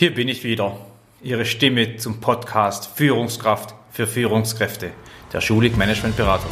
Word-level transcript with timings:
Hier 0.00 0.14
bin 0.14 0.28
ich 0.28 0.44
wieder, 0.44 0.78
Ihre 1.22 1.44
Stimme 1.44 1.98
zum 1.98 2.22
Podcast 2.22 2.86
Führungskraft 2.86 3.74
für 3.90 4.06
Führungskräfte 4.06 4.92
der 5.30 5.42
Schulig 5.42 5.76
Management 5.76 6.16
Beratung. 6.16 6.50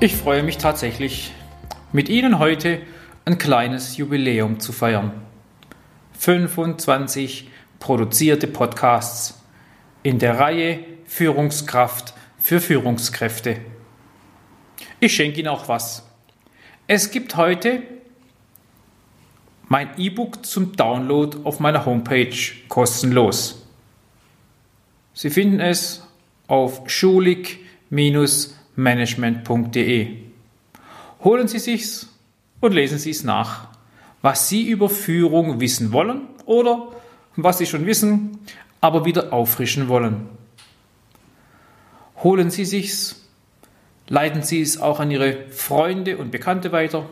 Ich 0.00 0.16
freue 0.16 0.42
mich 0.42 0.56
tatsächlich, 0.56 1.32
mit 1.92 2.08
Ihnen 2.08 2.38
heute 2.38 2.80
ein 3.30 3.38
kleines 3.38 3.96
Jubiläum 3.96 4.58
zu 4.58 4.72
feiern. 4.72 5.12
25 6.18 7.48
produzierte 7.78 8.46
Podcasts 8.46 9.40
in 10.02 10.18
der 10.18 10.38
Reihe 10.38 10.80
Führungskraft 11.06 12.14
für 12.38 12.60
Führungskräfte. 12.60 13.58
Ich 14.98 15.14
schenke 15.14 15.40
Ihnen 15.40 15.48
auch 15.48 15.68
was. 15.68 16.06
Es 16.86 17.10
gibt 17.10 17.36
heute 17.36 17.82
mein 19.68 19.90
E-Book 19.96 20.44
zum 20.44 20.74
Download 20.74 21.38
auf 21.44 21.60
meiner 21.60 21.86
Homepage 21.86 22.34
kostenlos. 22.68 23.66
Sie 25.14 25.30
finden 25.30 25.60
es 25.60 26.04
auf 26.48 26.82
schulig-management.com 26.90 28.60
management.de. 28.76 30.16
Holen 31.22 31.48
Sie 31.48 31.58
sich's 31.58 32.09
und 32.60 32.72
lesen 32.72 32.98
Sie 32.98 33.10
es 33.10 33.24
nach, 33.24 33.68
was 34.22 34.48
Sie 34.48 34.68
über 34.68 34.88
Führung 34.88 35.60
wissen 35.60 35.92
wollen 35.92 36.22
oder 36.44 36.88
was 37.36 37.58
Sie 37.58 37.66
schon 37.66 37.86
wissen, 37.86 38.38
aber 38.80 39.04
wieder 39.04 39.32
auffrischen 39.32 39.88
wollen. 39.88 40.28
Holen 42.22 42.50
Sie 42.50 42.64
sich's, 42.64 43.28
leiten 44.08 44.42
Sie 44.42 44.60
es 44.60 44.80
auch 44.80 45.00
an 45.00 45.10
Ihre 45.10 45.48
Freunde 45.48 46.18
und 46.18 46.30
Bekannte 46.30 46.72
weiter. 46.72 47.06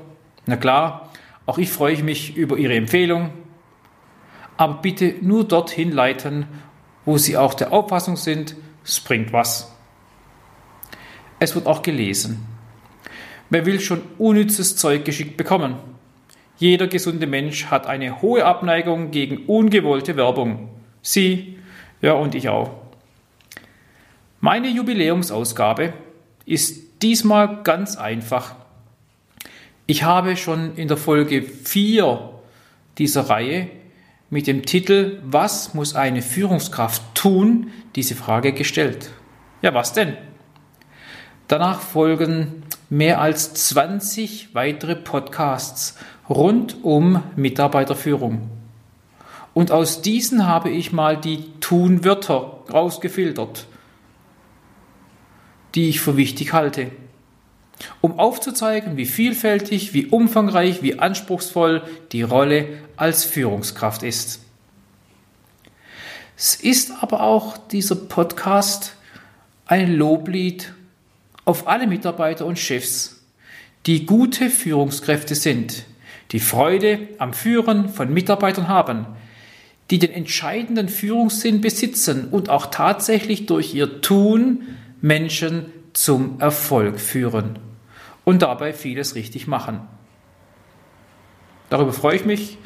Na 0.46 0.56
klar, 0.56 1.10
auch 1.46 1.58
ich 1.58 1.70
freue 1.70 2.02
mich 2.02 2.36
über 2.36 2.58
Ihre 2.58 2.74
Empfehlung, 2.74 3.30
aber 4.56 4.74
bitte 4.74 5.14
nur 5.22 5.44
dorthin 5.44 5.92
leiten, 5.92 6.46
wo 7.04 7.16
Sie 7.16 7.36
auch 7.38 7.54
der 7.54 7.72
Auffassung 7.72 8.16
sind, 8.16 8.54
es 8.84 9.00
bringt 9.00 9.32
was. 9.32 9.72
Es 11.38 11.54
wird 11.54 11.66
auch 11.66 11.82
gelesen. 11.82 12.44
Wer 13.50 13.64
will 13.64 13.80
schon 13.80 14.02
unnützes 14.18 14.76
Zeug 14.76 15.04
geschickt 15.04 15.36
bekommen? 15.36 15.76
Jeder 16.58 16.86
gesunde 16.86 17.26
Mensch 17.26 17.66
hat 17.66 17.86
eine 17.86 18.20
hohe 18.20 18.44
Abneigung 18.44 19.10
gegen 19.10 19.46
ungewollte 19.46 20.16
Werbung. 20.16 20.68
Sie, 21.02 21.58
ja 22.02 22.12
und 22.12 22.34
ich 22.34 22.48
auch. 22.48 22.70
Meine 24.40 24.68
Jubiläumsausgabe 24.68 25.92
ist 26.44 27.02
diesmal 27.02 27.62
ganz 27.62 27.96
einfach. 27.96 28.54
Ich 29.86 30.02
habe 30.02 30.36
schon 30.36 30.76
in 30.76 30.88
der 30.88 30.96
Folge 30.96 31.42
4 31.42 32.30
dieser 32.98 33.30
Reihe 33.30 33.68
mit 34.30 34.46
dem 34.46 34.66
Titel 34.66 35.20
Was 35.24 35.72
muss 35.74 35.94
eine 35.94 36.22
Führungskraft 36.22 37.02
tun? 37.14 37.70
diese 37.94 38.14
Frage 38.14 38.52
gestellt. 38.52 39.10
Ja, 39.62 39.74
was 39.74 39.92
denn? 39.92 40.16
Danach 41.48 41.80
folgen 41.80 42.62
mehr 42.90 43.20
als 43.20 43.52
20 43.54 44.54
weitere 44.54 44.96
Podcasts 44.96 45.96
rund 46.28 46.82
um 46.82 47.22
Mitarbeiterführung. 47.36 48.50
Und 49.54 49.72
aus 49.72 50.02
diesen 50.02 50.46
habe 50.46 50.70
ich 50.70 50.92
mal 50.92 51.16
die 51.16 51.44
Tunwörter 51.60 52.60
rausgefiltert, 52.72 53.66
die 55.74 55.88
ich 55.88 56.00
für 56.00 56.16
wichtig 56.16 56.52
halte, 56.52 56.90
um 58.00 58.18
aufzuzeigen, 58.18 58.96
wie 58.96 59.06
vielfältig, 59.06 59.92
wie 59.94 60.06
umfangreich, 60.06 60.82
wie 60.82 60.98
anspruchsvoll 60.98 61.82
die 62.12 62.22
Rolle 62.22 62.68
als 62.96 63.24
Führungskraft 63.24 64.02
ist. 64.02 64.40
Es 66.36 66.54
ist 66.54 66.92
aber 67.02 67.22
auch 67.22 67.58
dieser 67.58 67.96
Podcast 67.96 68.94
ein 69.66 69.96
Loblied 69.96 70.72
auf 71.48 71.66
alle 71.66 71.86
Mitarbeiter 71.86 72.44
und 72.44 72.58
Chefs, 72.58 73.24
die 73.86 74.04
gute 74.04 74.50
Führungskräfte 74.50 75.34
sind, 75.34 75.86
die 76.30 76.40
Freude 76.40 77.08
am 77.16 77.32
Führen 77.32 77.88
von 77.88 78.12
Mitarbeitern 78.12 78.68
haben, 78.68 79.06
die 79.90 79.98
den 79.98 80.12
entscheidenden 80.12 80.90
Führungssinn 80.90 81.62
besitzen 81.62 82.28
und 82.30 82.50
auch 82.50 82.66
tatsächlich 82.66 83.46
durch 83.46 83.74
ihr 83.74 84.02
Tun 84.02 84.60
Menschen 85.00 85.72
zum 85.94 86.38
Erfolg 86.38 87.00
führen 87.00 87.58
und 88.26 88.42
dabei 88.42 88.74
vieles 88.74 89.14
richtig 89.14 89.46
machen. 89.46 89.80
Darüber 91.70 91.94
freue 91.94 92.16
ich 92.16 92.26
mich 92.26 92.58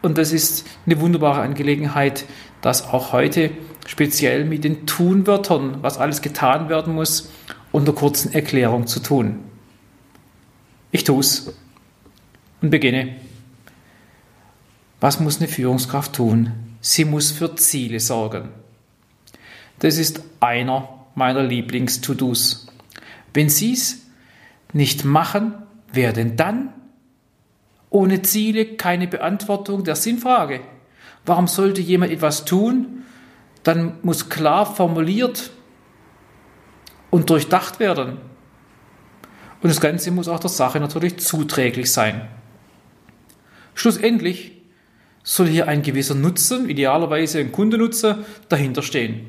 und 0.00 0.16
das 0.16 0.32
ist 0.32 0.66
eine 0.86 0.98
wunderbare 1.02 1.42
Angelegenheit, 1.42 2.24
dass 2.62 2.88
auch 2.88 3.12
heute 3.12 3.50
speziell 3.86 4.46
mit 4.46 4.64
den 4.64 4.86
Tunwörtern, 4.86 5.82
was 5.82 5.98
alles 5.98 6.22
getan 6.22 6.70
werden 6.70 6.94
muss, 6.94 7.30
unter 7.78 7.92
kurzen 7.92 8.32
Erklärung 8.32 8.88
zu 8.88 8.98
tun. 9.00 9.38
Ich 10.90 11.04
tue 11.04 11.20
es 11.20 11.54
und 12.60 12.70
beginne. 12.70 13.14
Was 15.00 15.20
muss 15.20 15.38
eine 15.38 15.46
Führungskraft 15.46 16.14
tun? 16.14 16.52
Sie 16.80 17.04
muss 17.04 17.30
für 17.30 17.54
Ziele 17.54 18.00
sorgen. 18.00 18.48
Das 19.78 19.96
ist 19.96 20.22
einer 20.40 20.88
meiner 21.14 21.44
Lieblings-To-Dos. 21.44 22.66
Wenn 23.32 23.48
Sie 23.48 23.74
es 23.74 24.06
nicht 24.72 25.04
machen, 25.04 25.54
wer 25.92 26.12
denn 26.12 26.36
dann? 26.36 26.72
Ohne 27.90 28.22
Ziele 28.22 28.74
keine 28.74 29.06
Beantwortung 29.06 29.84
der 29.84 29.94
Sinnfrage. 29.94 30.60
Warum 31.24 31.46
sollte 31.46 31.80
jemand 31.80 32.10
etwas 32.10 32.44
tun? 32.44 33.04
Dann 33.62 33.98
muss 34.02 34.28
klar 34.28 34.66
formuliert 34.66 35.52
und 37.10 37.30
durchdacht 37.30 37.80
werden. 37.80 38.18
Und 39.60 39.70
das 39.70 39.80
Ganze 39.80 40.10
muss 40.10 40.28
auch 40.28 40.40
der 40.40 40.50
Sache 40.50 40.78
natürlich 40.78 41.18
zuträglich 41.18 41.92
sein. 41.92 42.28
Schlussendlich 43.74 44.52
soll 45.22 45.48
hier 45.48 45.68
ein 45.68 45.82
gewisser 45.82 46.14
Nutzen, 46.14 46.68
idealerweise 46.68 47.40
ein 47.40 47.52
Kundennutzen, 47.52 48.24
dahinter 48.48 48.82
stehen. 48.82 49.26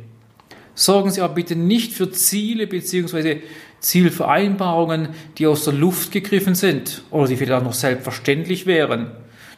Sorgen 0.75 1.11
Sie 1.11 1.21
aber 1.21 1.33
bitte 1.33 1.55
nicht 1.55 1.93
für 1.93 2.09
Ziele 2.11 2.67
bzw. 2.67 3.41
Zielvereinbarungen, 3.79 5.09
die 5.37 5.47
aus 5.47 5.65
der 5.65 5.73
Luft 5.73 6.11
gegriffen 6.11 6.55
sind 6.55 7.03
oder 7.11 7.27
die 7.27 7.35
vielleicht 7.35 7.63
noch 7.63 7.73
selbstverständlich 7.73 8.65
wären, 8.65 9.11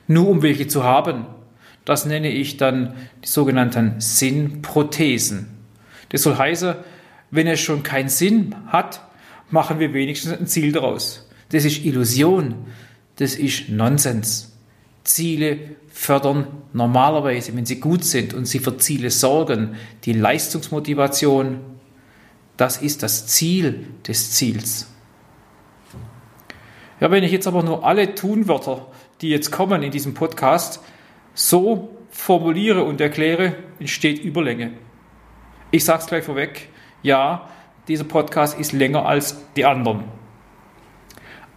nur 0.07 0.27
um 0.27 0.41
welche 0.41 0.67
zu 0.67 0.83
haben. 0.83 1.25
Das 1.85 2.05
nenne 2.05 2.31
ich 2.31 2.57
dann 2.57 2.95
die 3.23 3.27
sogenannten 3.27 3.99
Sinnprothesen. 3.99 5.47
Das 6.09 6.23
soll 6.23 6.37
heißen, 6.37 6.75
wenn 7.31 7.47
es 7.47 7.59
schon 7.59 7.83
keinen 7.83 8.09
Sinn 8.09 8.55
hat, 8.67 9.01
machen 9.49 9.79
wir 9.79 9.93
wenigstens 9.93 10.33
ein 10.33 10.47
Ziel 10.47 10.71
daraus. 10.71 11.27
Das 11.49 11.65
ist 11.65 11.83
Illusion. 11.83 12.55
Das 13.17 13.35
ist 13.35 13.69
Nonsens. 13.69 14.51
Ziele 15.03 15.59
fördern 15.89 16.47
normalerweise, 16.73 17.55
wenn 17.55 17.65
sie 17.65 17.79
gut 17.79 18.03
sind 18.03 18.33
und 18.33 18.45
sie 18.45 18.59
für 18.59 18.77
Ziele 18.77 19.09
sorgen, 19.09 19.75
die 20.05 20.13
Leistungsmotivation. 20.13 21.59
Das 22.57 22.77
ist 22.81 23.03
das 23.03 23.27
Ziel 23.27 23.87
des 24.07 24.31
Ziels. 24.31 24.87
Ja, 26.99 27.09
wenn 27.09 27.23
ich 27.23 27.31
jetzt 27.31 27.47
aber 27.47 27.63
nur 27.63 27.85
alle 27.85 28.13
Tunwörter, 28.13 28.87
die 29.21 29.29
jetzt 29.29 29.51
kommen 29.51 29.81
in 29.81 29.91
diesem 29.91 30.13
Podcast, 30.13 30.81
so 31.33 31.97
formuliere 32.11 32.83
und 32.83 33.01
erkläre, 33.01 33.55
entsteht 33.79 34.23
Überlänge. 34.23 34.73
Ich 35.71 35.83
sage 35.83 36.01
es 36.01 36.07
gleich 36.07 36.23
vorweg, 36.23 36.69
ja, 37.03 37.49
dieser 37.87 38.03
Podcast 38.03 38.59
ist 38.59 38.71
länger 38.73 39.05
als 39.05 39.37
die 39.55 39.65
anderen. 39.65 40.03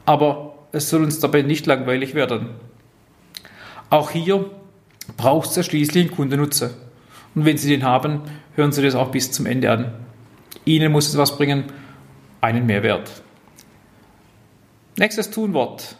Aber 0.06 0.54
es 0.72 0.90
soll 0.90 1.02
uns 1.02 1.20
dabei 1.20 1.42
nicht 1.42 1.66
langweilig 1.66 2.14
werden. 2.14 2.50
Auch 3.90 4.10
hier 4.10 4.50
braucht 5.16 5.50
es 5.50 5.56
ja 5.56 5.62
schließlich 5.62 6.06
einen 6.06 6.16
Kundennutzen. 6.16 6.70
Und 7.34 7.44
wenn 7.44 7.58
Sie 7.58 7.68
den 7.68 7.84
haben, 7.84 8.22
hören 8.54 8.72
Sie 8.72 8.82
das 8.82 8.94
auch 8.94 9.10
bis 9.10 9.32
zum 9.32 9.46
Ende 9.46 9.70
an. 9.70 9.92
Ihnen 10.64 10.92
muss 10.92 11.08
es 11.08 11.16
was 11.16 11.36
bringen, 11.36 11.64
einen 12.40 12.66
Mehrwert. 12.66 13.10
Nächstes 14.96 15.30
Tunwort. 15.30 15.96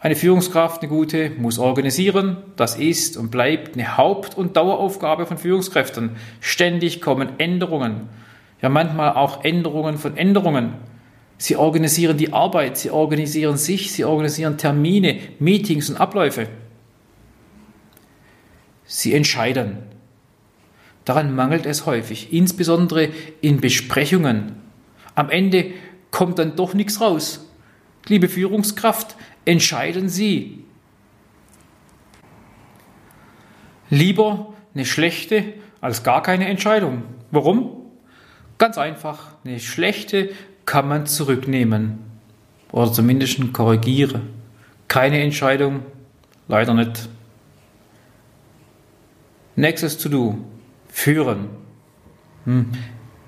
Eine 0.00 0.14
Führungskraft, 0.14 0.82
eine 0.82 0.88
gute, 0.88 1.30
muss 1.30 1.58
organisieren. 1.58 2.36
Das 2.56 2.76
ist 2.76 3.16
und 3.16 3.30
bleibt 3.30 3.74
eine 3.74 3.96
Haupt- 3.96 4.36
und 4.36 4.56
Daueraufgabe 4.56 5.26
von 5.26 5.38
Führungskräften. 5.38 6.16
Ständig 6.40 7.00
kommen 7.00 7.30
Änderungen 7.38 8.08
ja 8.60 8.68
manchmal 8.68 9.12
auch 9.12 9.44
Änderungen 9.44 9.98
von 9.98 10.16
Änderungen. 10.16 10.74
Sie 11.36 11.56
organisieren 11.56 12.16
die 12.16 12.32
Arbeit, 12.32 12.78
sie 12.78 12.90
organisieren 12.90 13.56
sich, 13.56 13.92
sie 13.92 14.04
organisieren 14.04 14.58
Termine, 14.58 15.20
Meetings 15.38 15.88
und 15.88 15.96
Abläufe. 15.96 16.48
Sie 18.84 19.14
entscheiden. 19.14 19.78
Daran 21.04 21.34
mangelt 21.34 21.64
es 21.64 21.86
häufig, 21.86 22.32
insbesondere 22.32 23.10
in 23.40 23.60
Besprechungen. 23.60 24.56
Am 25.14 25.30
Ende 25.30 25.66
kommt 26.10 26.38
dann 26.38 26.56
doch 26.56 26.74
nichts 26.74 27.00
raus. 27.00 27.48
Liebe 28.08 28.28
Führungskraft, 28.28 29.16
entscheiden 29.44 30.08
Sie. 30.08 30.64
Lieber 33.90 34.54
eine 34.74 34.84
schlechte 34.84 35.44
als 35.80 36.02
gar 36.02 36.22
keine 36.22 36.48
Entscheidung. 36.48 37.04
Warum? 37.30 37.77
Ganz 38.58 38.76
einfach, 38.76 39.36
eine 39.44 39.60
schlechte 39.60 40.30
kann 40.66 40.88
man 40.88 41.06
zurücknehmen 41.06 41.98
oder 42.72 42.92
zumindest 42.92 43.52
korrigieren. 43.52 44.22
Keine 44.88 45.22
Entscheidung, 45.22 45.82
leider 46.48 46.74
nicht. 46.74 47.08
Nächstes 49.54 49.98
To-Do, 49.98 50.38
führen. 50.88 51.48
Hm. 52.44 52.66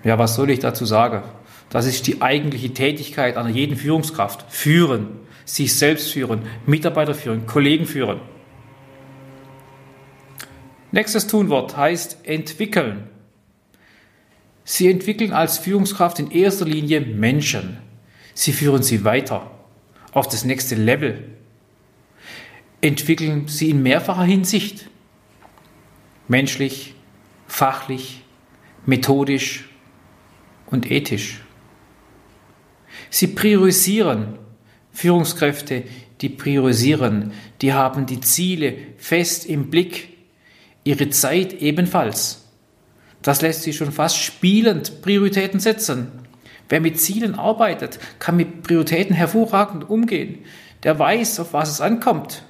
Ja, 0.02 0.18
was 0.18 0.34
soll 0.34 0.50
ich 0.50 0.58
dazu 0.58 0.84
sagen? 0.84 1.22
Das 1.70 1.86
ist 1.86 2.06
die 2.06 2.20
eigentliche 2.20 2.74
Tätigkeit 2.74 3.36
einer 3.36 3.48
jeden 3.48 3.76
Führungskraft. 3.76 4.44
Führen, 4.48 5.08
sich 5.44 5.76
selbst 5.76 6.12
führen, 6.12 6.42
Mitarbeiter 6.66 7.14
führen, 7.14 7.46
Kollegen 7.46 7.86
führen. 7.86 8.20
Nächstes 10.90 11.28
Tunwort 11.28 11.76
heißt 11.76 12.18
entwickeln. 12.24 13.08
Sie 14.72 14.88
entwickeln 14.88 15.32
als 15.32 15.58
Führungskraft 15.58 16.20
in 16.20 16.30
erster 16.30 16.64
Linie 16.64 17.00
Menschen. 17.00 17.78
Sie 18.34 18.52
führen 18.52 18.84
sie 18.84 19.02
weiter 19.02 19.50
auf 20.12 20.28
das 20.28 20.44
nächste 20.44 20.76
Level. 20.76 21.24
Entwickeln 22.80 23.48
sie 23.48 23.70
in 23.70 23.82
mehrfacher 23.82 24.22
Hinsicht. 24.22 24.88
Menschlich, 26.28 26.94
fachlich, 27.48 28.22
methodisch 28.86 29.68
und 30.66 30.88
ethisch. 30.88 31.40
Sie 33.10 33.26
priorisieren. 33.26 34.38
Führungskräfte, 34.92 35.82
die 36.20 36.28
priorisieren, 36.28 37.32
die 37.60 37.72
haben 37.72 38.06
die 38.06 38.20
Ziele 38.20 38.76
fest 38.98 39.46
im 39.46 39.68
Blick 39.68 40.10
ihre 40.84 41.10
Zeit 41.10 41.54
ebenfalls. 41.54 42.39
Das 43.22 43.42
lässt 43.42 43.62
sich 43.62 43.76
schon 43.76 43.92
fast 43.92 44.16
spielend 44.16 45.02
Prioritäten 45.02 45.60
setzen. 45.60 46.08
Wer 46.68 46.80
mit 46.80 47.00
Zielen 47.00 47.34
arbeitet, 47.34 47.98
kann 48.18 48.36
mit 48.36 48.62
Prioritäten 48.62 49.14
hervorragend 49.14 49.88
umgehen. 49.90 50.38
Der 50.82 50.98
weiß, 50.98 51.40
auf 51.40 51.52
was 51.52 51.70
es 51.70 51.80
ankommt. 51.80 52.44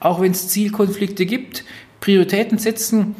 Auch 0.00 0.20
wenn 0.20 0.32
es 0.32 0.48
Zielkonflikte 0.48 1.26
gibt, 1.26 1.64
Prioritäten 2.00 2.58
setzen, 2.58 3.16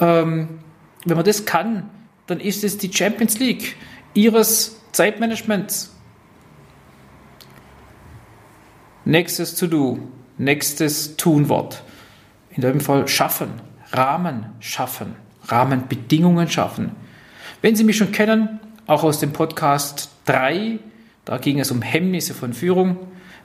ähm, 0.00 0.60
wenn 1.04 1.16
man 1.16 1.24
das 1.24 1.44
kann, 1.46 1.90
dann 2.26 2.40
ist 2.40 2.64
es 2.64 2.78
die 2.78 2.92
Champions 2.92 3.38
League 3.38 3.76
ihres 4.14 4.80
Zeitmanagements. 4.92 5.94
Nächstes 9.04 9.56
To-Do, 9.56 9.98
nächstes 10.38 11.16
Tunwort. 11.16 11.82
In 12.50 12.62
dem 12.62 12.80
Fall 12.80 13.06
schaffen. 13.08 13.60
Rahmen 13.92 14.46
schaffen, 14.60 15.14
Rahmenbedingungen 15.46 16.48
schaffen. 16.48 16.92
Wenn 17.62 17.76
Sie 17.76 17.84
mich 17.84 17.96
schon 17.96 18.12
kennen, 18.12 18.60
auch 18.86 19.04
aus 19.04 19.20
dem 19.20 19.32
Podcast 19.32 20.10
3, 20.26 20.78
da 21.24 21.38
ging 21.38 21.60
es 21.60 21.70
um 21.70 21.82
Hemmnisse 21.82 22.34
von 22.34 22.52
Führung, 22.52 22.98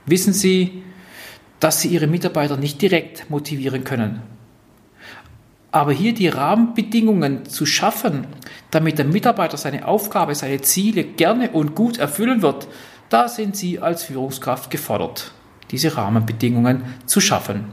wissen 0.06 0.34
Sie, 0.34 0.84
dass 1.60 1.82
Sie 1.82 1.90
Ihre 1.90 2.08
Mitarbeiter 2.08 2.58
nicht 2.58 2.82
direkt 2.82 3.30
motivieren 3.30 3.84
können. 3.84 4.22
Aber 5.72 5.92
hier 5.92 6.14
die 6.14 6.28
Rahmenbedingungen 6.28 7.46
zu 7.46 7.66
schaffen, 7.66 8.26
damit 8.72 8.98
der 8.98 9.06
Mitarbeiter 9.06 9.56
seine 9.58 9.88
Aufgabe, 9.88 10.34
seine 10.34 10.62
Ziele 10.62 11.04
gerne 11.04 11.52
und 11.52 11.76
gut 11.76 12.00
erfüllen 12.00 12.42
wird, 12.42 12.68
da 13.10 13.28
sind 13.28 13.56
Sie 13.56 13.80
als 13.80 14.04
Führungskraft 14.04 14.72
gefordert, 14.72 15.32
diese 15.72 15.96
Rahmenbedingungen 15.96 16.84
zu 17.06 17.22
schaffen. 17.22 17.66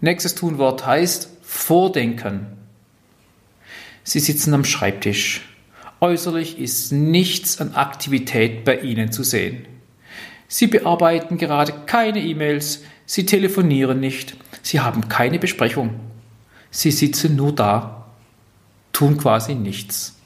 Nächstes 0.00 0.34
Tunwort 0.34 0.86
heißt 0.86 1.39
Vordenken. 1.52 2.46
Sie 4.04 4.20
sitzen 4.20 4.54
am 4.54 4.64
Schreibtisch. 4.64 5.42
Äußerlich 6.00 6.60
ist 6.60 6.92
nichts 6.92 7.60
an 7.60 7.74
Aktivität 7.74 8.64
bei 8.64 8.78
Ihnen 8.78 9.10
zu 9.10 9.24
sehen. 9.24 9.66
Sie 10.46 10.68
bearbeiten 10.68 11.38
gerade 11.38 11.74
keine 11.86 12.20
E-Mails, 12.20 12.84
Sie 13.04 13.26
telefonieren 13.26 13.98
nicht, 13.98 14.36
Sie 14.62 14.78
haben 14.78 15.08
keine 15.08 15.40
Besprechung. 15.40 15.98
Sie 16.70 16.92
sitzen 16.92 17.34
nur 17.34 17.52
da, 17.52 18.06
tun 18.92 19.18
quasi 19.18 19.56
nichts. 19.56 20.16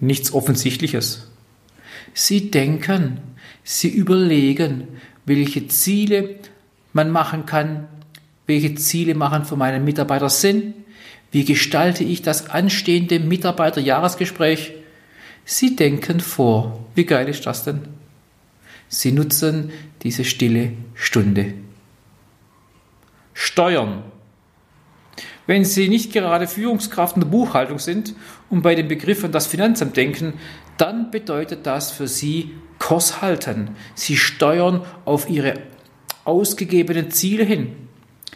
Nichts 0.00 0.34
Offensichtliches. 0.34 1.30
Sie 2.12 2.50
denken, 2.50 3.20
Sie 3.64 3.88
überlegen, 3.88 4.86
welche 5.24 5.66
Ziele 5.66 6.36
man 6.92 7.10
machen 7.10 7.46
kann, 7.46 7.88
welche 8.46 8.74
Ziele 8.74 9.14
machen 9.14 9.44
für 9.44 9.56
meine 9.56 9.80
Mitarbeiter 9.80 10.28
Sinn? 10.28 10.74
Wie 11.30 11.44
gestalte 11.44 12.04
ich 12.04 12.22
das 12.22 12.50
anstehende 12.50 13.18
Mitarbeiterjahresgespräch? 13.18 14.72
Sie 15.44 15.76
denken 15.76 16.20
vor. 16.20 16.86
Wie 16.94 17.04
geil 17.04 17.28
ist 17.28 17.46
das 17.46 17.64
denn? 17.64 17.82
Sie 18.88 19.12
nutzen 19.12 19.72
diese 20.02 20.24
stille 20.24 20.72
Stunde. 20.94 21.54
Steuern. 23.32 24.04
Wenn 25.46 25.64
Sie 25.64 25.88
nicht 25.88 26.12
gerade 26.12 26.46
Führungskraft 26.46 27.16
in 27.16 27.22
der 27.22 27.28
Buchhaltung 27.28 27.78
sind 27.78 28.14
und 28.48 28.62
bei 28.62 28.74
dem 28.74 28.88
Begriff 28.88 29.24
an 29.24 29.32
das 29.32 29.46
Finanzamt 29.46 29.96
denken, 29.96 30.34
dann 30.78 31.10
bedeutet 31.10 31.66
das 31.66 31.90
für 31.90 32.08
Sie 32.08 32.54
Kurs 32.78 33.20
halten. 33.20 33.70
Sie 33.94 34.16
steuern 34.16 34.82
auf 35.04 35.28
Ihre 35.28 35.54
ausgegebenen 36.24 37.10
Ziele 37.10 37.44
hin. 37.44 37.83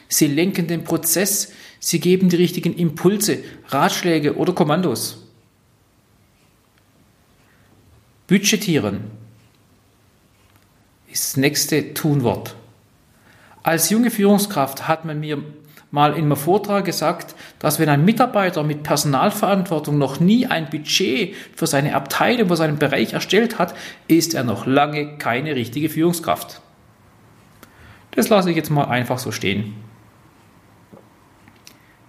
Sie 0.08 0.26
lenken 0.26 0.66
den 0.66 0.84
Prozess, 0.84 1.52
sie 1.80 2.00
geben 2.00 2.28
die 2.28 2.36
richtigen 2.36 2.74
Impulse, 2.74 3.38
Ratschläge 3.68 4.36
oder 4.36 4.52
Kommandos. 4.52 5.26
Budgetieren 8.26 9.10
ist 11.10 11.24
das 11.24 11.36
nächste 11.36 11.94
Tunwort. 11.94 12.54
Als 13.62 13.90
junge 13.90 14.10
Führungskraft 14.10 14.86
hat 14.86 15.04
man 15.04 15.20
mir 15.20 15.42
mal 15.90 16.12
in 16.12 16.24
einem 16.24 16.36
Vortrag 16.36 16.84
gesagt, 16.84 17.34
dass 17.58 17.78
wenn 17.78 17.88
ein 17.88 18.04
Mitarbeiter 18.04 18.62
mit 18.62 18.82
Personalverantwortung 18.82 19.96
noch 19.96 20.20
nie 20.20 20.46
ein 20.46 20.68
Budget 20.68 21.34
für 21.56 21.66
seine 21.66 21.94
Abteilung, 21.94 22.48
für 22.48 22.56
seinen 22.56 22.78
Bereich 22.78 23.14
erstellt 23.14 23.58
hat, 23.58 23.74
ist 24.06 24.34
er 24.34 24.44
noch 24.44 24.66
lange 24.66 25.16
keine 25.18 25.54
richtige 25.54 25.88
Führungskraft. 25.88 26.60
Das 28.12 28.28
lasse 28.28 28.50
ich 28.50 28.56
jetzt 28.56 28.70
mal 28.70 28.84
einfach 28.84 29.18
so 29.18 29.32
stehen. 29.32 29.74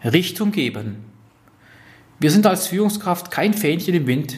Richtung 0.03 0.51
geben. 0.51 1.05
Wir 2.19 2.31
sind 2.31 2.45
als 2.45 2.67
Führungskraft 2.67 3.31
kein 3.31 3.53
Fähnchen 3.53 3.93
im 3.93 4.07
Wind. 4.07 4.35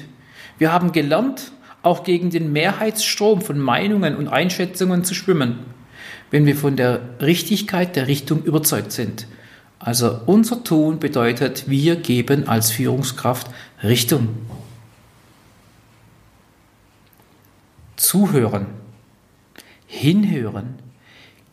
Wir 0.58 0.72
haben 0.72 0.92
gelernt, 0.92 1.52
auch 1.84 2.04
gegen 2.04 2.30
den 2.30 2.52
Mehrheitsstrom 2.52 3.42
von 3.42 3.58
Meinungen 3.58 4.16
und 4.16 4.28
Einschätzungen 4.28 5.04
zu 5.04 5.16
schwimmen, 5.16 5.60
wenn 6.30 6.46
wir 6.46 6.56
von 6.56 6.76
der 6.76 7.02
Richtigkeit 7.20 7.96
der 7.96 8.08
Richtung 8.08 8.44
überzeugt 8.44 8.92
sind. 8.92 9.28
Also 9.80 10.20
unser 10.28 10.64
Tun 10.64 11.00
bedeutet, 11.00 11.68
wir 11.68 11.96
geben 11.96 12.48
als 12.48 12.70
Führungskraft 12.70 13.48
Richtung. 13.82 14.30
Zuhören, 17.96 18.68
hinhören, 19.88 20.76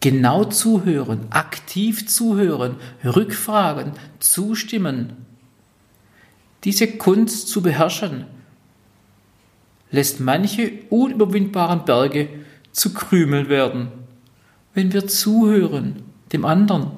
Genau 0.00 0.44
zuhören, 0.44 1.26
aktiv 1.30 2.06
zuhören, 2.06 2.76
rückfragen, 3.04 3.92
zustimmen. 4.20 5.26
Diese 6.64 6.86
Kunst 6.86 7.48
zu 7.48 7.62
beherrschen, 7.62 8.26
lässt 9.90 10.20
manche 10.20 10.70
unüberwindbaren 10.90 11.84
Berge 11.84 12.28
zu 12.72 12.92
Krümeln 12.94 13.48
werden, 13.48 13.88
wenn 14.74 14.92
wir 14.92 15.06
zuhören 15.06 16.04
dem 16.32 16.44
anderen. 16.44 16.92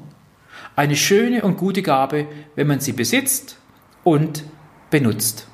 Eine 0.77 0.97
schöne 0.97 1.43
und 1.43 1.57
gute 1.57 1.83
Gabe, 1.83 2.27
wenn 2.55 2.67
man 2.67 2.81
sie 2.81 2.93
besitzt 2.93 3.59
und 4.05 4.45
benutzt. 4.91 5.47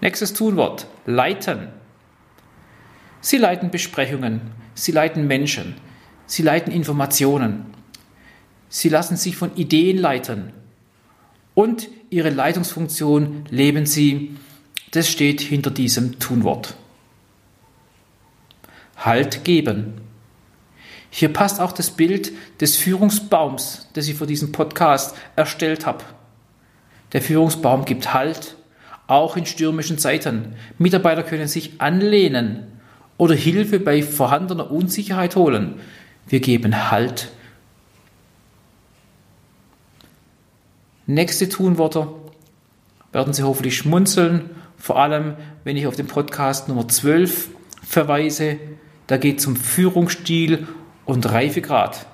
Nächstes 0.00 0.34
Tunwort, 0.34 0.86
leiten. 1.06 1.68
Sie 3.24 3.38
leiten 3.38 3.70
Besprechungen, 3.70 4.42
sie 4.74 4.92
leiten 4.92 5.26
Menschen, 5.26 5.76
sie 6.26 6.42
leiten 6.42 6.70
Informationen, 6.70 7.64
sie 8.68 8.90
lassen 8.90 9.16
sich 9.16 9.34
von 9.34 9.56
Ideen 9.56 9.96
leiten 9.96 10.52
und 11.54 11.88
ihre 12.10 12.28
Leitungsfunktion 12.28 13.46
leben 13.48 13.86
sie, 13.86 14.36
das 14.90 15.08
steht 15.08 15.40
hinter 15.40 15.70
diesem 15.70 16.18
Tunwort. 16.18 16.74
Halt 18.98 19.42
geben. 19.42 20.02
Hier 21.08 21.32
passt 21.32 21.60
auch 21.60 21.72
das 21.72 21.92
Bild 21.92 22.30
des 22.60 22.76
Führungsbaums, 22.76 23.88
das 23.94 24.06
ich 24.06 24.16
für 24.16 24.26
diesen 24.26 24.52
Podcast 24.52 25.16
erstellt 25.34 25.86
habe. 25.86 26.04
Der 27.14 27.22
Führungsbaum 27.22 27.86
gibt 27.86 28.12
Halt, 28.12 28.54
auch 29.06 29.38
in 29.38 29.46
stürmischen 29.46 29.96
Zeiten. 29.96 30.56
Mitarbeiter 30.76 31.22
können 31.22 31.48
sich 31.48 31.80
anlehnen 31.80 32.73
oder 33.16 33.34
Hilfe 33.34 33.78
bei 33.78 34.02
vorhandener 34.02 34.70
Unsicherheit 34.70 35.36
holen. 35.36 35.80
Wir 36.26 36.40
geben 36.40 36.90
Halt. 36.90 37.30
Nächste 41.06 41.48
Tunwörter 41.48 42.14
werden 43.12 43.34
Sie 43.34 43.42
hoffentlich 43.42 43.76
schmunzeln, 43.76 44.50
vor 44.78 44.98
allem 44.98 45.34
wenn 45.62 45.76
ich 45.76 45.86
auf 45.86 45.96
den 45.96 46.06
Podcast 46.06 46.68
Nummer 46.68 46.88
12 46.88 47.50
verweise. 47.82 48.58
Da 49.06 49.18
geht 49.18 49.38
es 49.38 49.46
um 49.46 49.54
Führungsstil 49.54 50.66
und 51.04 51.30
Reifegrad. 51.30 52.06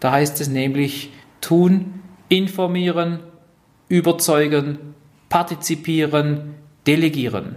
Da 0.00 0.12
heißt 0.12 0.40
es 0.40 0.48
nämlich 0.48 1.12
tun, 1.40 2.02
informieren, 2.28 3.20
überzeugen, 3.88 4.94
partizipieren, 5.28 6.54
delegieren. 6.86 7.56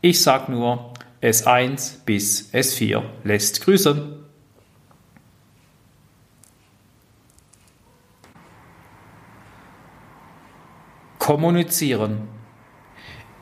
Ich 0.00 0.20
sage 0.20 0.50
nur 0.52 0.89
S1 1.22 2.04
bis 2.06 2.52
S4 2.54 3.02
lässt 3.24 3.60
grüßen. 3.60 4.20
Kommunizieren. 11.18 12.22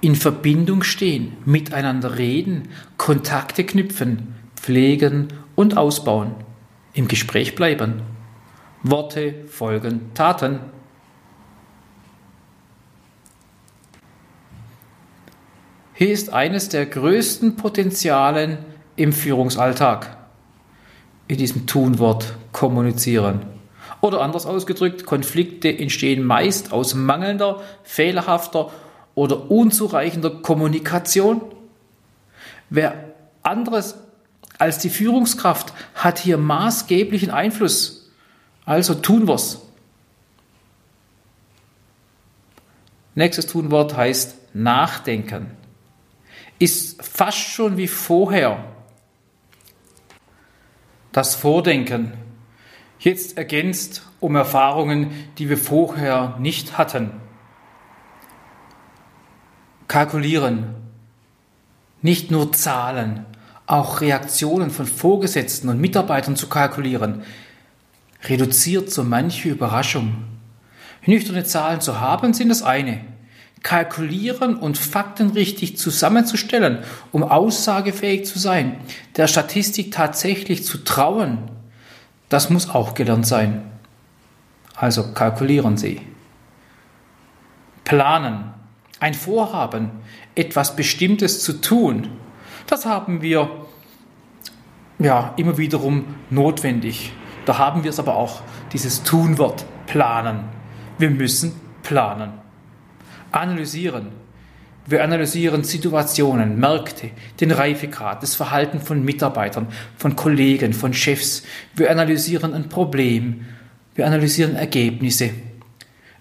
In 0.01 0.17
Verbindung 0.17 0.83
stehen, 0.83 1.37
miteinander 1.45 2.19
reden, 2.19 2.69
Kontakte 2.97 3.65
knüpfen, 3.65 4.35
pflegen 4.57 5.29
und 5.55 5.77
ausbauen. 5.77 6.35
Im 6.95 7.07
Gespräch 7.09 7.55
bleiben. 7.55 8.03
Worte 8.83 9.47
folgen 9.47 10.13
Taten. 10.15 10.61
Hier 15.99 16.13
ist 16.13 16.33
eines 16.33 16.69
der 16.69 16.87
größten 16.87 17.57
Potenzialen 17.57 18.59
im 18.95 19.13
Führungsalltag. 19.13 20.17
In 21.27 21.39
diesem 21.39 21.67
Tunwort 21.67 22.35
kommunizieren. 22.53 23.43
Oder 24.01 24.21
anders 24.21 24.47
ausgedrückt, 24.47 25.07
Konflikte 25.07 25.77
entstehen 25.77 26.23
meist 26.23 26.73
aus 26.73 26.95
mangelnder, 26.95 27.63
fehlerhafter 27.83 28.71
oder 29.17 29.51
unzureichender 29.51 30.31
Kommunikation. 30.31 31.41
Wer 32.71 32.95
anderes 33.43 33.97
als 34.57 34.79
die 34.79 34.91
Führungskraft 34.91 35.73
hat 35.97 36.21
hier 36.21 36.39
maßgeblichen 36.39 37.33
Einfluss. 37.33 38.13
Also 38.65 38.95
tun 38.95 39.27
wir's. 39.27 39.63
Nächstes 43.17 43.49
Tunwort 43.49 43.97
heißt 43.97 44.37
nachdenken 44.55 45.58
ist 46.59 47.03
fast 47.03 47.39
schon 47.39 47.77
wie 47.77 47.89
vorher. 47.89 48.65
Das 51.13 51.35
Vordenken, 51.35 52.13
jetzt 52.99 53.37
ergänzt 53.37 54.03
um 54.21 54.35
Erfahrungen, 54.35 55.11
die 55.39 55.49
wir 55.49 55.59
vorher 55.59 56.37
nicht 56.39 56.77
hatten. 56.77 57.13
Kalkulieren, 59.87 60.75
nicht 62.03 62.31
nur 62.31 62.53
Zahlen, 62.53 63.25
auch 63.67 64.01
Reaktionen 64.01 64.71
von 64.71 64.87
Vorgesetzten 64.87 65.69
und 65.69 65.81
Mitarbeitern 65.81 66.37
zu 66.37 66.49
kalkulieren, 66.49 67.23
reduziert 68.25 68.91
so 68.91 69.05
manche 69.05 69.49
Überraschung. 69.49 70.25
Nüchterne 71.07 71.45
Zahlen 71.45 71.81
zu 71.81 72.01
haben 72.01 72.35
sind 72.35 72.49
das 72.49 72.63
eine 72.63 73.01
kalkulieren 73.63 74.57
und 74.57 74.79
Fakten 74.79 75.31
richtig 75.31 75.77
zusammenzustellen, 75.79 76.79
um 77.13 77.23
aussagefähig 77.23 78.27
zu 78.27 78.39
sein, 78.39 78.81
der 79.17 79.27
Statistik 79.27 79.93
tatsächlich 79.93 80.65
zu 80.65 80.85
trauen, 80.85 81.51
das 82.29 82.51
muss 82.51 82.71
auch 82.71 82.95
gelernt 82.95 83.27
sein. 83.27 83.63
Also 84.77 85.13
kalkulieren 85.13 85.77
Sie. 85.77 86.01
Planen, 87.85 88.53
ein 89.01 89.15
Vorhaben, 89.15 89.91
etwas 90.35 90.77
Bestimmtes 90.77 91.43
zu 91.43 91.55
tun, 91.55 92.09
das 92.67 92.85
haben 92.85 93.23
wir 93.23 93.51
ja 94.99 95.33
immer 95.37 95.57
wiederum 95.57 96.05
notwendig. 96.31 97.13
Da 97.47 97.57
haben 97.57 97.83
wir 97.83 97.91
es 97.91 97.99
aber 97.99 98.17
auch, 98.17 98.43
dieses 98.73 99.03
Tunwort 99.05 99.65
planen. 99.87 100.45
Wir 100.99 101.11
müssen 101.11 101.59
planen 101.83 102.48
analysieren. 103.39 104.09
Wir 104.87 105.05
analysieren 105.05 105.65
Situationen, 105.65 106.59
Märkte, 106.59 107.11
den 107.41 107.51
Reifegrad, 107.51 108.23
das 108.23 108.35
Verhalten 108.35 108.81
von 108.81 109.05
Mitarbeitern, 109.05 109.67
von 109.97 110.17
Kollegen, 110.17 110.73
von 110.73 110.95
Chefs. 110.95 111.43
Wir 111.75 111.91
analysieren 111.91 112.55
ein 112.55 112.71
Problem. 112.71 113.45
Wir 113.95 114.07
analysieren 114.07 114.57
Ergebnisse. 114.57 115.31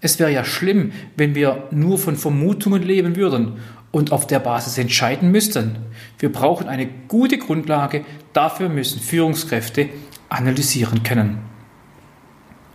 Es 0.02 0.20
wäre 0.20 0.32
ja 0.32 0.44
schlimm, 0.44 0.92
wenn 1.16 1.34
wir 1.34 1.70
nur 1.72 1.98
von 1.98 2.18
Vermutungen 2.18 2.84
leben 2.84 3.16
würden 3.16 3.60
und 3.92 4.12
auf 4.12 4.28
der 4.28 4.40
Basis 4.40 4.78
entscheiden 4.78 5.32
müssten. 5.32 5.78
Wir 6.20 6.32
brauchen 6.32 6.68
eine 6.68 6.88
gute 7.08 7.38
Grundlage. 7.38 8.04
Dafür 8.34 8.68
müssen 8.68 9.00
Führungskräfte 9.00 9.90
analysieren 10.28 11.04
können. 11.04 11.40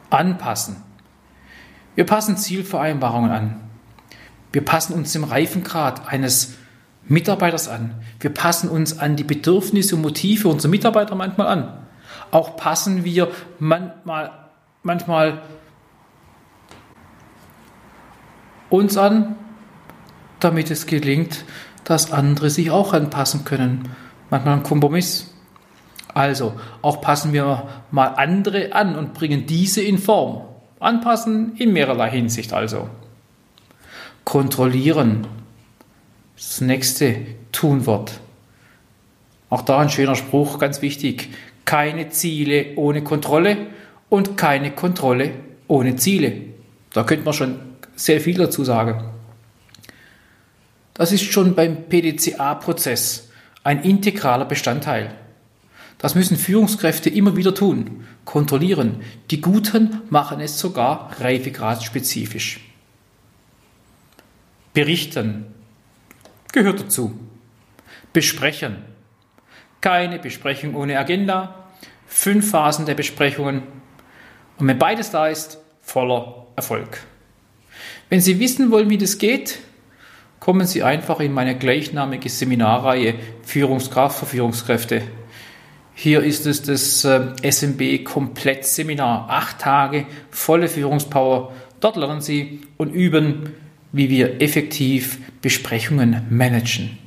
Anpassen. 0.09 0.77
Wir 1.95 2.05
passen 2.05 2.39
Zielvereinbarungen 2.39 3.31
an. 3.31 3.72
Wir 4.53 4.65
passen 4.65 4.93
uns 4.93 5.13
dem 5.13 5.25
Reifengrad 5.25 6.09
eines 6.09 6.55
Mitarbeiters 7.09 7.69
an. 7.69 7.95
Wir 8.21 8.31
passen 8.31 8.69
uns 8.69 8.99
an 8.99 9.17
die 9.17 9.25
Bedürfnisse 9.25 9.97
und 9.97 10.03
Motive 10.03 10.49
unserer 10.49 10.71
Mitarbeiter 10.71 11.15
manchmal 11.15 11.49
an. 11.49 11.73
Auch 12.31 12.57
passen 12.57 13.05
wir 13.05 13.29
manchmal, 13.59 14.31
manchmal 14.83 15.43
uns 18.71 18.97
an, 18.97 19.37
damit 20.41 20.71
es 20.71 20.87
gelingt, 20.87 21.45
dass 21.85 22.13
andere 22.13 22.51
sich 22.51 22.71
auch 22.71 22.93
anpassen 22.93 23.45
können. 23.45 23.91
Manchmal 24.31 24.59
ein 24.59 24.63
Kompromiss. 24.63 25.35
Also, 26.15 26.55
auch 26.83 27.01
passen 27.01 27.33
wir 27.33 27.69
mal 27.91 28.09
andere 28.09 28.75
an 28.75 28.97
und 28.97 29.15
bringen 29.15 29.47
diese 29.47 29.83
in 29.83 29.99
Form. 29.99 30.43
Anpassen 30.79 31.57
in 31.57 31.73
mehrerlei 31.73 32.11
Hinsicht 32.11 32.53
also 32.53 32.89
kontrollieren. 34.25 35.27
Das 36.37 36.61
nächste 36.61 37.17
Tunwort. 37.53 38.21
Auch 39.51 39.63
da 39.63 39.79
ein 39.79 39.91
schöner 39.91 40.17
Spruch, 40.17 40.59
ganz 40.59 40.83
wichtig. 40.83 41.29
Keine 41.65 42.09
Ziele 42.09 42.75
ohne 42.77 43.05
Kontrolle 43.05 43.57
und 44.09 44.37
keine 44.37 44.71
Kontrolle 44.73 45.33
ohne 45.69 45.97
Ziele. 45.97 46.33
Da 46.93 47.05
könnte 47.05 47.25
man 47.25 47.35
schon 47.35 47.61
sehr 47.95 48.21
viel 48.21 48.37
dazu 48.37 48.65
sagen. 48.65 49.05
Das 50.95 51.13
ist 51.13 51.25
schon 51.25 51.55
beim 51.55 51.85
PDCA-Prozess 51.89 53.31
ein 53.65 53.83
integraler 53.83 54.45
Bestandteil. 54.45 55.15
Das 55.99 56.15
müssen 56.15 56.37
Führungskräfte 56.37 57.11
immer 57.11 57.37
wieder 57.37 57.55
tun, 57.55 58.05
kontrollieren. 58.25 58.97
Die 59.31 59.41
Guten 59.41 60.01
machen 60.11 60.41
es 60.41 60.59
sogar 60.59 61.11
reifegradspezifisch. 61.21 62.72
Berichten 64.73 65.47
gehört 66.53 66.81
dazu. 66.81 67.19
Besprechen. 68.13 68.77
Keine 69.81 70.19
Besprechung 70.19 70.75
ohne 70.75 70.99
Agenda. 70.99 71.67
Fünf 72.07 72.51
Phasen 72.51 72.87
der 72.87 72.95
Besprechungen. 72.95 73.63
Und 74.59 74.69
wenn 74.69 74.79
beides 74.79 75.11
da 75.11 75.29
ist, 75.29 75.59
voller 75.81 76.47
Erfolg. 76.57 77.01
Wenn 78.09 78.21
Sie 78.21 78.39
wissen 78.39 78.71
wollen, 78.71 78.91
wie 78.91 78.99
das 78.99 79.19
geht, 79.19 79.59
kommen 80.39 80.67
Sie 80.67 80.83
einfach 80.83 81.21
in 81.21 81.33
meine 81.33 81.57
gleichnamige 81.57 82.29
Seminarreihe 82.29 83.15
Führungskraft 83.43 84.19
für 84.19 84.27
Führungskräfte. 84.27 85.03
Hier 85.95 86.23
ist 86.23 86.47
es 86.47 86.63
das 86.63 87.05
äh, 87.05 87.33
SMB 87.51 88.05
Komplettseminar. 88.05 89.29
Acht 89.29 89.59
Tage, 89.59 90.07
volle 90.31 90.69
Führungspower. 90.69 91.53
Dort 91.81 91.97
lernen 91.97 92.21
Sie 92.21 92.61
und 92.77 92.91
üben, 92.93 93.55
wie 93.93 94.09
wir 94.09 94.41
effektiv 94.41 95.19
Besprechungen 95.41 96.27
managen. 96.31 96.99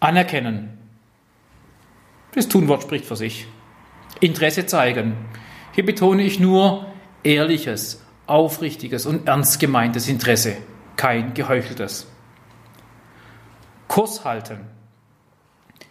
Anerkennen. 0.00 0.70
Das 2.34 2.48
Tunwort 2.48 2.82
spricht 2.82 3.04
für 3.04 3.16
sich. 3.16 3.46
Interesse 4.20 4.66
zeigen. 4.66 5.14
Hier 5.72 5.84
betone 5.84 6.22
ich 6.22 6.40
nur 6.40 6.86
ehrliches, 7.22 8.02
aufrichtiges 8.26 9.06
und 9.06 9.26
ernst 9.28 9.60
gemeintes 9.60 10.08
Interesse, 10.08 10.56
kein 10.96 11.34
geheucheltes. 11.34 12.06
Kurs 13.88 14.24
halten. 14.24 14.60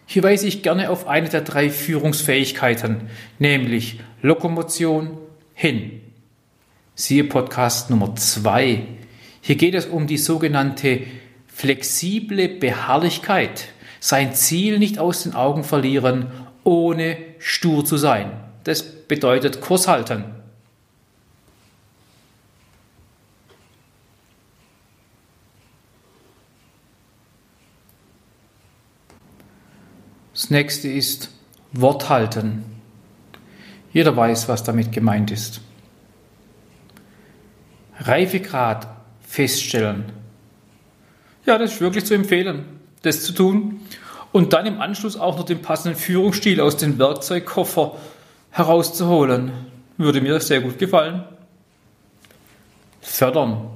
Hier 0.06 0.22
weise 0.22 0.46
ich 0.46 0.62
gerne 0.62 0.90
auf 0.90 1.06
eine 1.06 1.28
der 1.28 1.42
drei 1.42 1.70
Führungsfähigkeiten, 1.70 3.08
nämlich 3.38 4.00
Lokomotion 4.20 5.16
hin. 5.54 6.00
Siehe 6.94 7.24
Podcast 7.24 7.88
Nummer 7.88 8.14
zwei. 8.16 8.86
Hier 9.40 9.56
geht 9.56 9.74
es 9.74 9.86
um 9.86 10.06
die 10.06 10.18
sogenannte 10.18 11.00
flexible 11.46 12.48
Beharrlichkeit, 12.48 13.68
sein 13.98 14.34
Ziel 14.34 14.78
nicht 14.78 14.98
aus 14.98 15.22
den 15.22 15.34
Augen 15.34 15.64
verlieren, 15.64 16.26
ohne 16.64 17.16
stur 17.38 17.84
zu 17.84 17.96
sein. 17.96 18.32
Das 18.64 18.82
bedeutet 18.82 19.62
Kurs 19.62 19.88
halten. 19.88 20.24
Das 30.34 30.50
nächste 30.50 30.88
ist 30.88 31.30
Wort 31.72 32.10
halten. 32.10 32.64
Jeder 33.94 34.14
weiß, 34.14 34.48
was 34.48 34.62
damit 34.62 34.92
gemeint 34.92 35.30
ist. 35.30 35.62
Reifegrad 38.02 38.88
feststellen. 39.26 40.04
Ja, 41.46 41.58
das 41.58 41.74
ist 41.74 41.80
wirklich 41.80 42.04
zu 42.04 42.14
empfehlen, 42.14 42.64
das 43.02 43.22
zu 43.22 43.32
tun. 43.32 43.80
Und 44.30 44.52
dann 44.52 44.66
im 44.66 44.80
Anschluss 44.80 45.16
auch 45.16 45.36
noch 45.36 45.44
den 45.44 45.60
passenden 45.60 45.98
Führungsstil 45.98 46.60
aus 46.60 46.76
dem 46.76 46.98
Werkzeugkoffer 46.98 47.96
herauszuholen. 48.50 49.52
Würde 49.98 50.20
mir 50.20 50.40
sehr 50.40 50.60
gut 50.60 50.78
gefallen. 50.78 51.24
Fördern. 53.00 53.68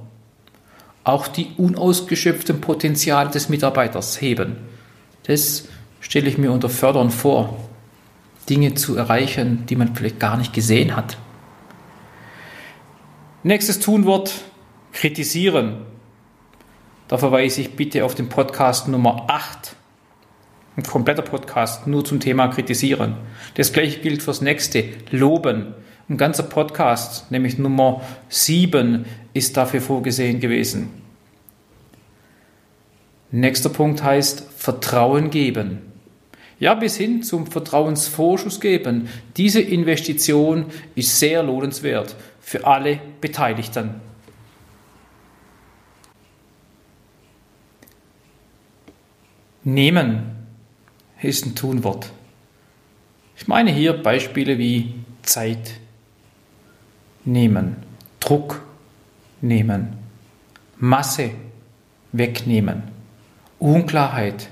Auch 1.03 1.27
die 1.27 1.51
unausgeschöpften 1.57 2.59
Potenziale 2.59 3.29
des 3.29 3.49
Mitarbeiters 3.49 4.19
heben. 4.19 4.57
Das 5.23 5.65
stelle 5.99 6.27
ich 6.27 6.37
mir 6.37 6.51
unter 6.51 6.69
Fördern 6.69 7.11
vor. 7.11 7.57
Dinge 8.49 8.73
zu 8.73 8.95
erreichen, 8.95 9.65
die 9.67 9.75
man 9.75 9.95
vielleicht 9.95 10.19
gar 10.19 10.37
nicht 10.37 10.53
gesehen 10.53 10.95
hat. 10.95 11.17
Nächstes 13.47 13.79
Tunwort, 13.79 14.33
kritisieren. 14.91 15.77
Da 17.07 17.17
verweise 17.17 17.61
ich 17.61 17.77
bitte 17.77 18.03
auf 18.03 18.13
den 18.13 18.27
Podcast 18.27 18.89
Nummer 18.89 19.23
8. 19.29 19.73
Ein 20.75 20.83
kompletter 20.83 21.21
Podcast 21.21 21.87
nur 21.87 22.03
zum 22.03 22.19
Thema 22.19 22.49
kritisieren. 22.49 23.15
Das 23.53 23.71
gleiche 23.71 24.01
gilt 24.01 24.21
fürs 24.21 24.41
nächste, 24.41 24.83
loben. 25.11 25.75
Ein 26.09 26.17
ganzer 26.17 26.43
Podcast, 26.43 27.31
nämlich 27.31 27.57
Nummer 27.57 28.01
7, 28.27 29.05
ist 29.33 29.55
dafür 29.55 29.79
vorgesehen 29.79 30.41
gewesen. 30.41 30.89
Nächster 33.31 33.69
Punkt 33.69 34.03
heißt 34.03 34.43
Vertrauen 34.57 35.29
geben. 35.29 35.83
Ja, 36.59 36.73
bis 36.73 36.97
hin 36.97 37.23
zum 37.23 37.47
Vertrauensvorschuss 37.47 38.59
geben. 38.59 39.07
Diese 39.37 39.61
Investition 39.61 40.65
ist 40.95 41.17
sehr 41.17 41.43
lohnenswert 41.43 42.13
für 42.47 42.65
alle 42.65 42.97
Beteiligten. 43.19 43.95
Nehmen 49.65 50.47
ist 51.21 51.45
ein 51.45 51.55
Tunwort. 51.55 52.09
Ich 53.35 53.49
meine 53.49 53.69
hier 53.69 54.01
Beispiele 54.01 54.57
wie 54.57 54.95
Zeit 55.23 55.73
nehmen, 57.25 57.75
Druck 58.21 58.65
nehmen, 59.41 59.97
Masse 60.77 61.31
wegnehmen, 62.13 62.83
Unklarheit 63.59 64.47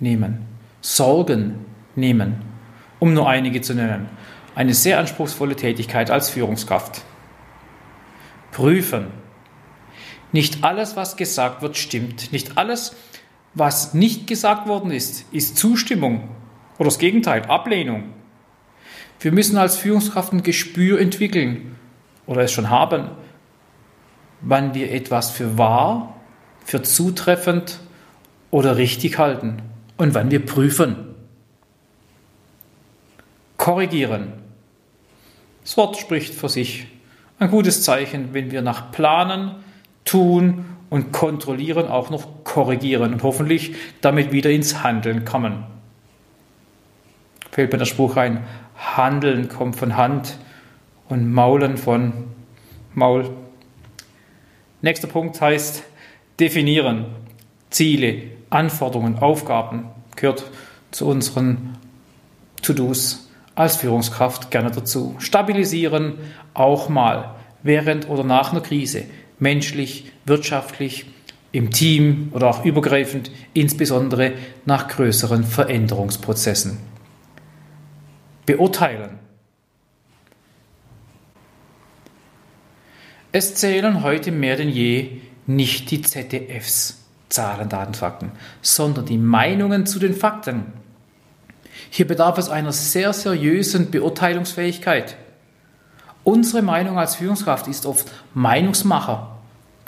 nehmen, 0.00 0.44
Sorgen 0.82 1.64
nehmen, 1.96 2.42
um 3.00 3.14
nur 3.14 3.26
einige 3.26 3.62
zu 3.62 3.72
nennen. 3.72 4.10
Eine 4.54 4.74
sehr 4.74 4.98
anspruchsvolle 4.98 5.56
Tätigkeit 5.56 6.10
als 6.10 6.28
Führungskraft. 6.28 7.06
Prüfen. 8.52 9.06
Nicht 10.30 10.62
alles, 10.62 10.96
was 10.96 11.16
gesagt 11.16 11.62
wird, 11.62 11.76
stimmt. 11.76 12.32
Nicht 12.32 12.56
alles, 12.56 12.94
was 13.54 13.92
nicht 13.92 14.26
gesagt 14.26 14.68
worden 14.68 14.90
ist, 14.90 15.26
ist 15.32 15.56
Zustimmung 15.56 16.28
oder 16.78 16.86
das 16.86 16.98
Gegenteil, 16.98 17.42
Ablehnung. 17.42 18.14
Wir 19.20 19.32
müssen 19.32 19.58
als 19.58 19.76
Führungskraft 19.76 20.32
ein 20.32 20.42
Gespür 20.42 21.00
entwickeln 21.00 21.76
oder 22.26 22.42
es 22.42 22.52
schon 22.52 22.70
haben, 22.70 23.10
wann 24.40 24.74
wir 24.74 24.90
etwas 24.90 25.30
für 25.30 25.58
wahr, 25.58 26.20
für 26.64 26.82
zutreffend 26.82 27.78
oder 28.50 28.76
richtig 28.76 29.18
halten 29.18 29.62
und 29.96 30.14
wann 30.14 30.30
wir 30.30 30.44
prüfen. 30.44 31.14
Korrigieren. 33.56 34.32
Das 35.62 35.76
Wort 35.76 35.96
spricht 35.96 36.34
für 36.34 36.48
sich. 36.48 36.88
Ein 37.42 37.50
gutes 37.50 37.82
Zeichen, 37.82 38.34
wenn 38.34 38.52
wir 38.52 38.62
nach 38.62 38.92
Planen, 38.92 39.50
Tun 40.04 40.64
und 40.90 41.10
kontrollieren 41.10 41.88
auch 41.88 42.08
noch 42.08 42.44
korrigieren 42.44 43.14
und 43.14 43.24
hoffentlich 43.24 43.74
damit 44.00 44.30
wieder 44.30 44.48
ins 44.48 44.84
Handeln 44.84 45.24
kommen. 45.24 45.64
Fällt 47.50 47.72
mir 47.72 47.78
der 47.78 47.86
Spruch 47.86 48.16
ein, 48.16 48.44
Handeln 48.76 49.48
kommt 49.48 49.74
von 49.74 49.96
Hand 49.96 50.38
und 51.08 51.32
Maulen 51.32 51.78
von 51.78 52.12
Maul. 52.94 53.28
Nächster 54.80 55.08
Punkt 55.08 55.40
heißt 55.40 55.82
definieren. 56.38 57.06
Ziele, 57.70 58.22
Anforderungen, 58.50 59.18
Aufgaben 59.18 59.88
gehört 60.14 60.44
zu 60.92 61.08
unseren 61.08 61.76
To-Dos 62.62 63.31
als 63.54 63.76
Führungskraft 63.76 64.50
gerne 64.50 64.70
dazu. 64.70 65.16
Stabilisieren 65.18 66.14
auch 66.54 66.88
mal 66.88 67.34
während 67.62 68.08
oder 68.08 68.24
nach 68.24 68.52
einer 68.52 68.60
Krise 68.60 69.04
menschlich, 69.38 70.12
wirtschaftlich, 70.24 71.06
im 71.52 71.70
Team 71.70 72.30
oder 72.32 72.48
auch 72.48 72.64
übergreifend, 72.64 73.30
insbesondere 73.52 74.32
nach 74.64 74.88
größeren 74.88 75.44
Veränderungsprozessen. 75.44 76.78
Beurteilen. 78.46 79.18
Es 83.32 83.54
zählen 83.54 84.02
heute 84.02 84.32
mehr 84.32 84.56
denn 84.56 84.68
je 84.68 85.20
nicht 85.46 85.90
die 85.90 86.02
ZDFs, 86.02 86.98
Zahlen, 87.28 87.68
Daten, 87.68 87.94
Fakten, 87.94 88.32
sondern 88.60 89.06
die 89.06 89.18
Meinungen 89.18 89.86
zu 89.86 89.98
den 89.98 90.14
Fakten. 90.14 90.81
Hier 91.94 92.06
bedarf 92.06 92.38
es 92.38 92.48
einer 92.48 92.72
sehr 92.72 93.12
seriösen 93.12 93.90
Beurteilungsfähigkeit. 93.90 95.14
Unsere 96.24 96.62
Meinung 96.62 96.98
als 96.98 97.16
Führungskraft 97.16 97.68
ist 97.68 97.84
oft 97.84 98.10
Meinungsmacher. 98.32 99.36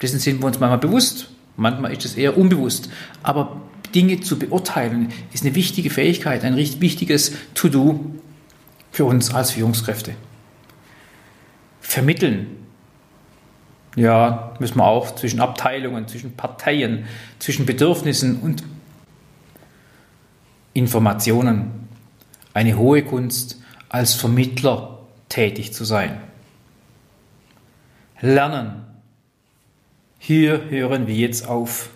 Dessen 0.03 0.19
sind 0.19 0.43
wir 0.43 0.47
uns 0.49 0.61
manchmal 0.61 0.81
bewusst, 0.81 1.31
manchmal 1.57 1.95
ist 1.95 2.05
es 2.05 2.15
eher 2.15 2.37
unbewusst. 2.37 2.91
Aber 3.23 3.59
Dinge 3.95 4.21
zu 4.21 4.39
beurteilen 4.39 5.15
ist 5.33 5.47
eine 5.47 5.55
wichtige 5.55 5.89
Fähigkeit, 5.89 6.45
ein 6.45 6.53
richtig 6.53 6.83
wichtiges 6.83 7.33
To-Do 7.55 8.05
für 8.93 9.07
uns 9.07 9.33
als 9.33 9.53
Führungskräfte. 9.53 10.15
Vermitteln. 11.81 12.49
Ja, 13.97 14.53
müssen 14.59 14.77
wir 14.77 14.85
auch 14.85 15.15
zwischen 15.15 15.41
Abteilungen, 15.41 16.07
zwischen 16.07 16.37
Parteien, 16.37 17.07
zwischen 17.39 17.65
Bedürfnissen 17.65 18.41
und 18.41 18.63
Informationen. 20.75 21.84
Eine 22.55 22.79
hohe 22.79 23.03
Kunst, 23.03 23.61
als 23.89 24.15
Vermittler 24.15 25.01
tätig 25.29 25.73
zu 25.73 25.85
sein. 25.85 26.21
Lernen. 28.21 28.85
Hier 30.19 30.71
hören 30.71 31.07
wir 31.07 31.15
jetzt 31.15 31.49
auf. 31.49 31.91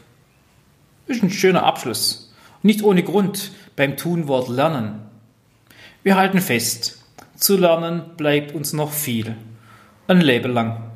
Ist 1.07 1.23
ein 1.23 1.31
schöner 1.31 1.63
Abschluss. 1.63 2.35
Nicht 2.63 2.83
ohne 2.83 3.03
Grund 3.05 3.53
beim 3.77 3.97
Tunwort 3.97 4.49
lernen. 4.49 5.01
Wir 6.03 6.17
halten 6.17 6.41
fest, 6.41 7.05
zu 7.37 7.57
lernen 7.57 8.03
bleibt 8.17 8.53
uns 8.53 8.73
noch 8.73 8.93
viel. 8.93 9.37
Ein 10.09 10.21
Leben 10.21 10.53
lang. 10.53 10.91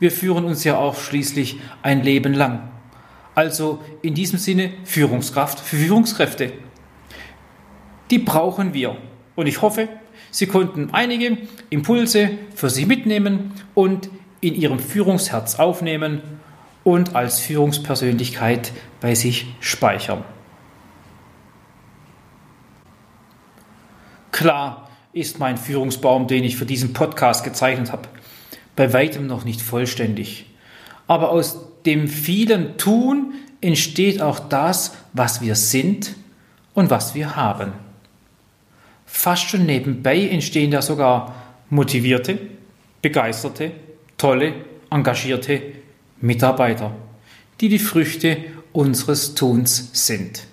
Wir 0.00 0.10
führen 0.10 0.44
uns 0.44 0.64
ja 0.64 0.76
auch 0.76 0.96
schließlich 0.96 1.58
ein 1.82 2.02
Leben 2.02 2.34
lang. 2.34 2.68
Also 3.36 3.82
in 4.02 4.14
diesem 4.14 4.38
Sinne 4.40 4.72
Führungskraft 4.84 5.60
für 5.60 5.76
Führungskräfte. 5.76 6.52
Die 8.14 8.20
brauchen 8.20 8.74
wir. 8.74 8.96
Und 9.34 9.48
ich 9.48 9.60
hoffe, 9.60 9.88
Sie 10.30 10.46
konnten 10.46 10.90
einige 10.92 11.36
Impulse 11.68 12.30
für 12.54 12.70
sich 12.70 12.86
mitnehmen 12.86 13.50
und 13.74 14.08
in 14.40 14.54
Ihrem 14.54 14.78
Führungsherz 14.78 15.56
aufnehmen 15.56 16.22
und 16.84 17.16
als 17.16 17.40
Führungspersönlichkeit 17.40 18.70
bei 19.00 19.16
sich 19.16 19.46
speichern. 19.58 20.22
Klar 24.30 24.90
ist 25.12 25.40
mein 25.40 25.56
Führungsbaum, 25.56 26.28
den 26.28 26.44
ich 26.44 26.56
für 26.56 26.66
diesen 26.66 26.92
Podcast 26.92 27.42
gezeichnet 27.42 27.90
habe, 27.90 28.08
bei 28.76 28.92
weitem 28.92 29.26
noch 29.26 29.44
nicht 29.44 29.60
vollständig. 29.60 30.46
Aber 31.08 31.30
aus 31.30 31.58
dem 31.84 32.06
vielen 32.06 32.76
Tun 32.76 33.34
entsteht 33.60 34.22
auch 34.22 34.38
das, 34.38 34.94
was 35.12 35.40
wir 35.40 35.56
sind 35.56 36.14
und 36.74 36.90
was 36.90 37.16
wir 37.16 37.34
haben. 37.34 37.72
Fast 39.14 39.48
schon 39.48 39.64
nebenbei 39.64 40.28
entstehen 40.28 40.72
da 40.72 40.82
sogar 40.82 41.34
motivierte, 41.70 42.36
begeisterte, 43.00 43.70
tolle, 44.18 44.54
engagierte 44.90 45.62
Mitarbeiter, 46.20 46.94
die 47.60 47.68
die 47.68 47.78
Früchte 47.78 48.38
unseres 48.72 49.36
Tuns 49.36 49.90
sind. 49.92 50.48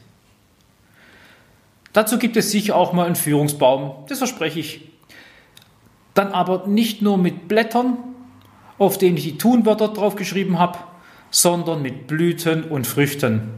Dazu 1.91 2.19
gibt 2.19 2.37
es 2.37 2.51
sicher 2.51 2.75
auch 2.75 2.93
mal 2.93 3.07
einen 3.07 3.15
Führungsbaum, 3.15 4.05
das 4.07 4.19
verspreche 4.19 4.59
ich. 4.59 4.87
Dann 6.13 6.31
aber 6.31 6.67
nicht 6.67 7.01
nur 7.01 7.17
mit 7.17 7.47
Blättern, 7.47 7.97
auf 8.77 8.99
denen 8.99 9.17
ich 9.17 9.23
die 9.23 9.37
Tunwörter 9.39 9.87
draufgeschrieben 9.87 10.59
habe, 10.59 10.77
sondern 11.31 11.81
mit 11.81 12.05
Blüten 12.05 12.63
und 12.63 12.85
Früchten. 12.85 13.49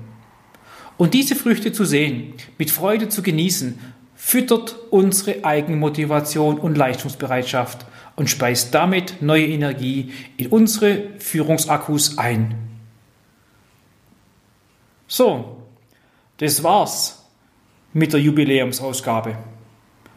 Und 0.97 1.13
diese 1.13 1.35
Früchte 1.35 1.73
zu 1.73 1.83
sehen, 1.83 2.35
mit 2.57 2.71
Freude 2.71 3.09
zu 3.09 3.21
genießen, 3.21 3.77
füttert 4.15 4.76
unsere 4.89 5.43
Eigenmotivation 5.43 6.60
und 6.60 6.78
Leistungsbereitschaft 6.78 7.86
und 8.15 8.30
speist 8.30 8.73
damit 8.73 9.21
neue 9.21 9.47
Energie 9.47 10.13
in 10.38 10.47
unsere 10.47 11.19
Führungsakkus 11.19 12.17
ein. 12.17 12.56
So, 15.08 15.63
das 16.38 16.63
war's 16.63 17.26
mit 17.93 18.13
der 18.13 18.19
Jubiläumsausgabe. 18.19 19.38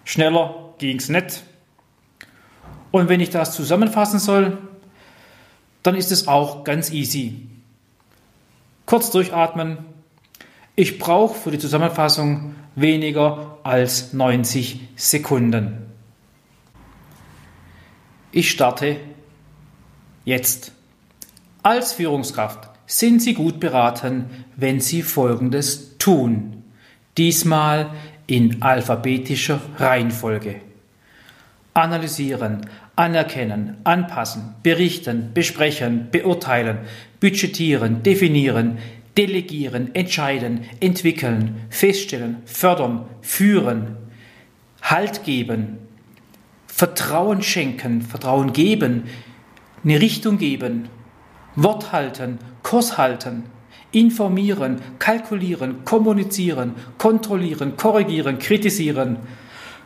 Schneller 0.04 0.74
ging's 0.78 1.08
nicht. 1.08 1.42
Und 2.90 3.08
wenn 3.08 3.20
ich 3.20 3.30
das 3.30 3.54
zusammenfassen 3.54 4.18
soll, 4.18 4.58
dann 5.82 5.94
ist 5.94 6.12
es 6.12 6.28
auch 6.28 6.64
ganz 6.64 6.90
easy. 6.90 7.48
Kurz 8.86 9.10
durchatmen. 9.10 9.78
Ich 10.76 10.98
brauche 10.98 11.34
für 11.34 11.50
die 11.50 11.58
Zusammenfassung 11.58 12.54
weniger 12.76 13.58
als 13.64 14.12
90 14.12 14.88
Sekunden. 14.94 15.86
Ich 18.30 18.50
starte 18.50 18.96
jetzt. 20.24 20.72
Als 21.62 21.94
Führungskraft 21.94 22.68
sind 22.86 23.20
Sie 23.22 23.34
gut 23.34 23.58
beraten, 23.58 24.26
wenn 24.56 24.78
Sie 24.78 25.02
Folgendes 25.02 25.96
tun. 25.98 26.62
Diesmal 27.16 27.90
in 28.26 28.62
alphabetischer 28.62 29.60
Reihenfolge. 29.78 30.56
Analysieren, 31.74 32.66
anerkennen, 32.94 33.78
anpassen, 33.84 34.54
berichten, 34.62 35.30
besprechen, 35.32 36.08
beurteilen, 36.10 36.78
budgetieren, 37.20 38.02
definieren, 38.02 38.78
delegieren, 39.16 39.94
entscheiden, 39.94 40.64
entwickeln, 40.80 41.62
feststellen, 41.70 42.42
fördern, 42.44 43.06
führen, 43.22 43.96
Halt 44.82 45.24
geben, 45.24 45.78
Vertrauen 46.68 47.42
schenken, 47.42 48.02
Vertrauen 48.02 48.52
geben, 48.52 49.04
eine 49.82 50.00
Richtung 50.00 50.38
geben, 50.38 50.88
Wort 51.56 51.90
halten, 51.90 52.38
Kurs 52.62 52.96
halten, 52.96 53.44
informieren, 53.90 54.80
kalkulieren, 54.98 55.84
kommunizieren, 55.84 56.74
kontrollieren, 56.98 57.76
korrigieren, 57.76 58.38
kritisieren, 58.38 59.16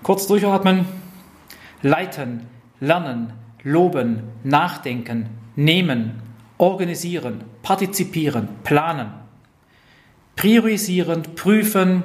kurz 0.03 0.27
durchatmen, 0.27 0.85
leiten, 1.81 2.47
lernen, 2.81 3.33
loben, 3.62 4.25
nachdenken, 4.43 5.31
nehmen, 5.57 6.21
organisieren, 6.59 7.45
partizipieren, 7.62 8.49
planen, 8.64 9.19
priorisieren, 10.40 11.22
prüfen, 11.37 12.03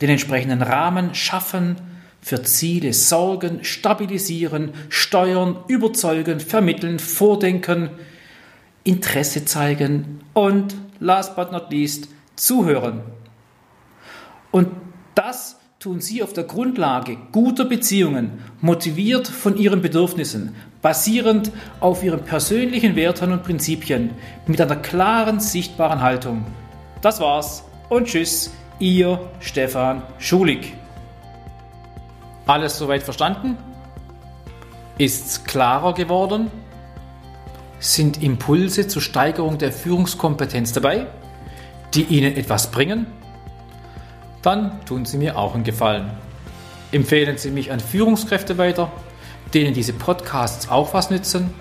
den 0.00 0.10
entsprechenden 0.10 0.62
Rahmen 0.62 1.12
schaffen, 1.16 1.74
für 2.20 2.44
Ziele 2.44 2.92
sorgen, 2.92 3.64
stabilisieren, 3.64 4.70
steuern, 4.88 5.56
überzeugen, 5.66 6.38
vermitteln, 6.38 7.00
vordenken, 7.00 7.90
Interesse 8.84 9.44
zeigen 9.44 10.20
und 10.34 10.76
last 11.00 11.34
but 11.34 11.50
not 11.50 11.72
least 11.72 12.06
zuhören. 12.36 13.00
Und 14.52 14.68
das 15.16 15.56
tun 15.80 16.00
Sie 16.00 16.22
auf 16.22 16.32
der 16.32 16.44
Grundlage 16.44 17.16
guter 17.32 17.64
Beziehungen, 17.64 18.38
motiviert 18.60 19.26
von 19.26 19.56
Ihren 19.56 19.82
Bedürfnissen, 19.82 20.54
basierend 20.80 21.50
auf 21.80 22.04
Ihren 22.04 22.22
persönlichen 22.22 22.94
Werten 22.94 23.32
und 23.32 23.42
Prinzipien, 23.42 24.10
mit 24.46 24.60
einer 24.60 24.76
klaren, 24.76 25.40
sichtbaren 25.40 26.02
Haltung. 26.02 26.46
Das 27.02 27.20
war's 27.20 27.64
und 27.88 28.06
tschüss, 28.06 28.50
Ihr 28.78 29.20
Stefan 29.40 30.02
Schulig. 30.18 30.74
Alles 32.46 32.78
soweit 32.78 33.02
verstanden? 33.02 33.58
Ist's 34.96 35.44
klarer 35.44 35.92
geworden? 35.92 36.50
Sind 37.78 38.22
Impulse 38.22 38.88
zur 38.88 39.02
Steigerung 39.02 39.58
der 39.58 39.72
Führungskompetenz 39.72 40.72
dabei, 40.72 41.06
die 41.94 42.04
Ihnen 42.04 42.36
etwas 42.36 42.70
bringen? 42.70 43.06
dann 44.42 44.84
tun 44.84 45.04
Sie 45.04 45.18
mir 45.18 45.38
auch 45.38 45.54
einen 45.54 45.64
Gefallen. 45.64 46.10
Empfehlen 46.90 47.38
Sie 47.38 47.50
mich 47.50 47.72
an 47.72 47.80
Führungskräfte 47.80 48.58
weiter, 48.58 48.90
denen 49.54 49.72
diese 49.72 49.92
Podcasts 49.92 50.68
auch 50.68 50.92
was 50.92 51.10
nützen. 51.10 51.54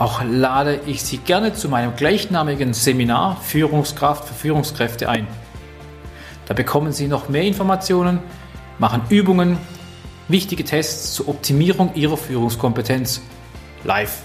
Auch 0.00 0.24
lade 0.24 0.80
ich 0.86 1.02
Sie 1.02 1.18
gerne 1.18 1.52
zu 1.52 1.68
meinem 1.68 1.94
gleichnamigen 1.94 2.72
Seminar 2.72 3.36
Führungskraft 3.42 4.26
für 4.26 4.32
Führungskräfte 4.32 5.10
ein. 5.10 5.26
Da 6.46 6.54
bekommen 6.54 6.90
Sie 6.90 7.06
noch 7.06 7.28
mehr 7.28 7.42
Informationen, 7.42 8.20
machen 8.78 9.02
Übungen, 9.10 9.58
wichtige 10.28 10.64
Tests 10.64 11.12
zur 11.12 11.28
Optimierung 11.28 11.94
Ihrer 11.94 12.16
Führungskompetenz 12.16 13.20
live. 13.84 14.22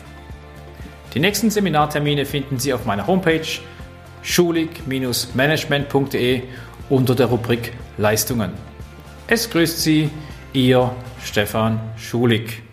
Die 1.13 1.19
nächsten 1.19 1.49
Seminartermine 1.49 2.25
finden 2.25 2.57
Sie 2.57 2.73
auf 2.73 2.85
meiner 2.85 3.05
Homepage 3.05 3.41
schulig-management.de 4.21 6.43
unter 6.88 7.15
der 7.15 7.25
Rubrik 7.25 7.73
Leistungen. 7.97 8.51
Es 9.27 9.49
grüßt 9.49 9.81
Sie, 9.81 10.09
Ihr 10.53 10.95
Stefan 11.21 11.81
Schulig. 11.97 12.64